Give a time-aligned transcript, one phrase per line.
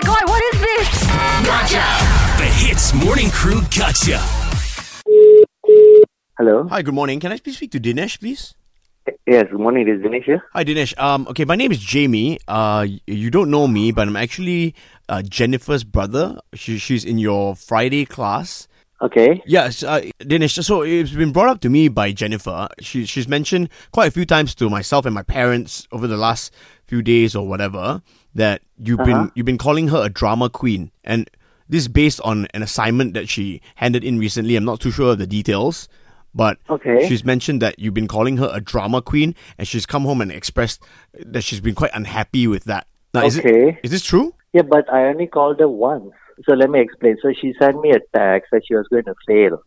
[0.00, 1.06] my god, what is this?
[2.38, 4.18] The Hitz Morning Crew Gotcha.
[6.38, 6.68] Hello.
[6.68, 7.18] Hi, good morning.
[7.18, 8.54] Can I please speak to Dinesh, please?
[9.26, 9.86] Yes, good morning.
[9.86, 10.42] This is Dinesh here.
[10.52, 10.96] Hi, Dinesh.
[10.98, 12.38] Um, okay, my name is Jamie.
[12.46, 14.76] Uh, you don't know me, but I'm actually
[15.08, 16.38] uh, Jennifer's brother.
[16.54, 18.68] She, she's in your Friday class.
[19.00, 19.42] Okay.
[19.46, 20.62] Yes, uh, Dinesh.
[20.64, 22.68] So it's been brought up to me by Jennifer.
[22.80, 26.52] She she's mentioned quite a few times to myself and my parents over the last
[26.84, 28.02] few days or whatever
[28.34, 31.30] that you've been you've been calling her a drama queen, and
[31.68, 34.56] this is based on an assignment that she handed in recently.
[34.56, 35.88] I'm not too sure of the details,
[36.34, 37.06] but Okay.
[37.08, 40.32] she's mentioned that you've been calling her a drama queen, and she's come home and
[40.32, 40.82] expressed
[41.14, 42.86] that she's been quite unhappy with that.
[43.14, 43.78] Now, Okay.
[43.84, 44.34] is this true?
[44.52, 46.10] Yeah, but I only called her once.
[46.46, 47.16] So let me explain.
[47.22, 49.62] So she sent me a text that she was going to fail.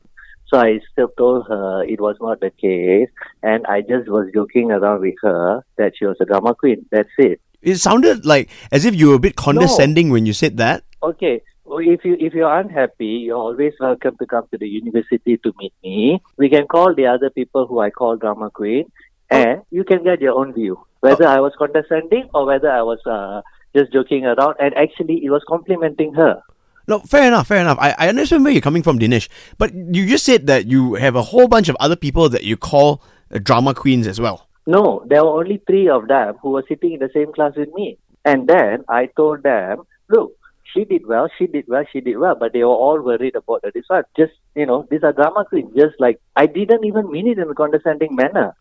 [0.48, 3.10] So I still told her it was not the case,
[3.42, 6.86] and I just was joking around with her that she was a drama queen.
[6.92, 7.40] That's it.
[7.62, 10.84] It sounded like as if you were a bit condescending when you said that.
[11.02, 11.42] Okay.
[11.64, 15.54] Well, if you if you're unhappy, you're always welcome to come to the university to
[15.58, 16.20] meet me.
[16.38, 18.91] We can call the other people who I call drama queen,
[19.30, 23.00] and you can get your own view whether I was condescending or whether I was
[23.06, 23.41] uh,
[23.76, 24.56] just joking around.
[24.60, 26.41] And actually, it was complimenting her.
[26.87, 27.77] No, fair enough, fair enough.
[27.79, 29.29] I, I understand where you're coming from, Dinesh.
[29.57, 32.57] But you just said that you have a whole bunch of other people that you
[32.57, 33.01] call
[33.34, 34.48] uh, drama queens as well.
[34.68, 37.70] No, there were only three of them who were sitting in the same class with
[37.73, 37.98] me.
[38.26, 40.34] And then I told them, look,
[40.73, 43.62] she did well, she did well, she did well, but they were all worried about
[43.63, 44.05] the result.
[44.16, 45.73] Just, you know, these are drama queens.
[45.76, 48.55] Just like, I didn't even mean it in a condescending manner.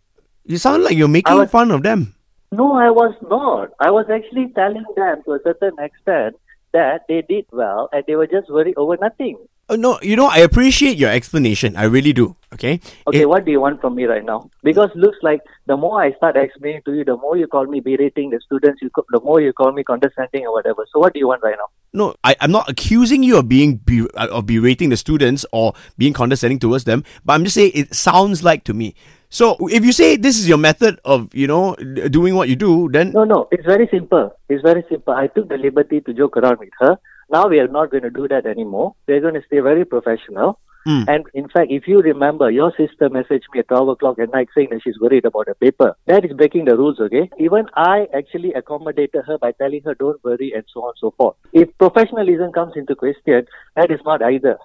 [0.45, 2.15] You sound like you're making was- fun of them.
[2.53, 3.71] No, I was not.
[3.79, 6.35] I was actually telling them to a certain extent
[6.73, 9.39] that they did well and they were just worried over nothing.
[9.69, 11.77] Uh, no, you know, I appreciate your explanation.
[11.77, 12.37] I really do.
[12.61, 12.79] Okay.
[13.07, 14.39] Okay, It- what do you want from me right now?
[14.63, 17.81] Because looks like the more I start explaining to you, the more you call me
[17.81, 20.87] berating the students, you the more you call me condescending or whatever.
[20.93, 21.71] So what do you want right now?
[21.93, 25.73] no, I, I'm not accusing you of being be, uh, of berating the students or
[25.99, 28.95] being condescending towards them, but I'm just saying it sounds like to me.
[29.29, 32.89] So if you say this is your method of you know doing what you do,
[32.91, 34.37] then No, no, it's very simple.
[34.49, 35.15] It's very simple.
[35.15, 36.97] I took the liberty to joke around with her.
[37.31, 38.95] Now we are not going to do that anymore.
[39.07, 40.59] We're going to stay very professional.
[40.85, 41.03] Hmm.
[41.09, 44.49] And in fact, if you remember, your sister messaged me at 12 o'clock at night
[44.55, 45.95] saying that she's worried about a paper.
[46.07, 47.31] That is breaking the rules, okay?
[47.39, 51.15] Even I actually accommodated her by telling her, don't worry, and so on and so
[51.17, 51.37] forth.
[51.53, 53.47] If professionalism comes into question,
[53.77, 54.59] that is not either.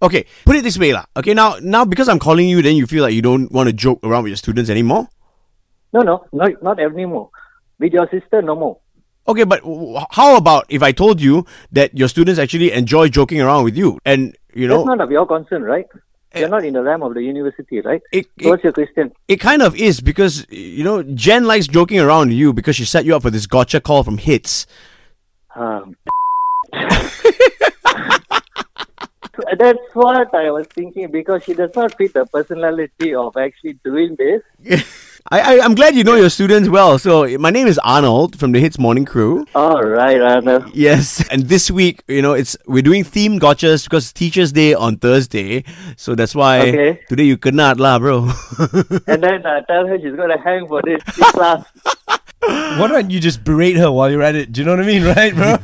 [0.00, 1.04] Okay, put it this way, lah.
[1.16, 3.72] Okay, now now because I'm calling you, then you feel like you don't want to
[3.72, 5.08] joke around with your students anymore.
[5.92, 7.30] No, no, not, not anymore.
[7.80, 8.78] With your sister, no more.
[9.26, 9.60] Okay, but
[10.10, 13.98] how about if I told you that your students actually enjoy joking around with you,
[14.06, 15.86] and you know, That's not of your concern, right?
[16.34, 18.02] You're not in the realm of the university, right?
[18.12, 19.12] It- so what's your question?
[19.28, 23.04] it kind of is because you know Jen likes joking around you because she set
[23.06, 24.66] you up for this gotcha call from Hitz.
[25.56, 25.96] Um,
[29.58, 34.16] that's what I was thinking because she does not fit the personality of actually doing
[34.16, 34.42] this.
[35.30, 36.98] I, I I'm glad you know your students well.
[36.98, 39.44] So my name is Arnold from the Hitz Morning Crew.
[39.54, 40.70] All right, Arnold.
[40.74, 44.72] Yes, and this week, you know, it's we're doing theme gotchas because it's Teachers Day
[44.72, 45.64] on Thursday,
[45.96, 47.00] so that's why Okay.
[47.08, 48.30] today you could not lah, bro.
[49.06, 51.02] And then uh, tell her she's going to hang for this
[51.36, 51.62] class.
[52.40, 54.52] Why don't you just berate her while you're at it?
[54.52, 55.56] Do you know what I mean, right, bro?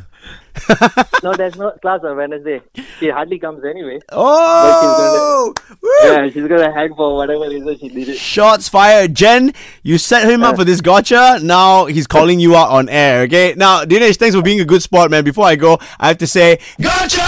[1.22, 2.60] No, there's no class on Wednesday.
[3.00, 4.00] She hardly comes anyway.
[4.12, 5.52] oh,
[5.82, 5.88] Woo!
[6.04, 8.16] Yeah, she's going to hang for whatever reason she did it.
[8.16, 9.14] Shots fired.
[9.14, 11.40] Jen, you set him up for this gotcha.
[11.42, 13.54] Now he's calling you out on air, okay?
[13.56, 15.24] Now, Dinesh, thanks for being a good sport, man.
[15.24, 17.22] Before I go, I have to say, Gotcha!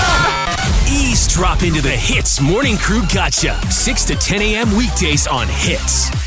[0.90, 3.60] Eavesdrop into the Hitz Morning Crew Gotcha.
[3.70, 4.76] 6 to 10 a.m.
[4.76, 6.25] weekdays on Hitz.